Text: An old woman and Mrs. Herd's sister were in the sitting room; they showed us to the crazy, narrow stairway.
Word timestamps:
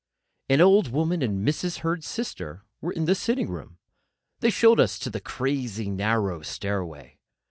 An 0.49 0.61
old 0.61 0.87
woman 0.91 1.21
and 1.21 1.47
Mrs. 1.47 1.81
Herd's 1.81 2.07
sister 2.07 2.65
were 2.81 2.91
in 2.91 3.05
the 3.05 3.13
sitting 3.13 3.47
room; 3.51 3.77
they 4.39 4.49
showed 4.49 4.79
us 4.79 4.97
to 4.97 5.11
the 5.11 5.21
crazy, 5.21 5.91
narrow 5.91 6.41
stairway. 6.41 7.19